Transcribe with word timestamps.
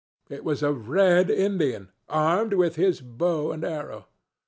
It 0.31 0.43
was 0.43 0.63
a 0.63 0.73
red 0.73 1.29
Indian 1.29 1.91
armed 2.09 2.53
with 2.55 2.75
his 2.75 3.01
bow 3.01 3.51
and 3.51 3.63
arrow. 3.63 4.07